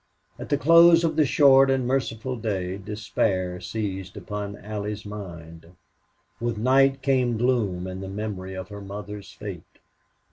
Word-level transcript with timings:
At 0.39 0.49
the 0.49 0.57
close 0.57 1.03
of 1.03 1.15
the 1.15 1.27
short 1.27 1.69
and 1.69 1.85
merciful 1.85 2.35
day 2.35 2.75
despair 2.79 3.59
seized 3.59 4.17
upon 4.17 4.57
Allie's 4.57 5.05
mind. 5.05 5.73
With 6.39 6.57
night 6.57 7.03
came 7.03 7.37
gloom 7.37 7.85
and 7.85 8.01
the 8.01 8.09
memory 8.09 8.55
of 8.55 8.69
her 8.69 8.81
mother's 8.81 9.31
fate. 9.31 9.77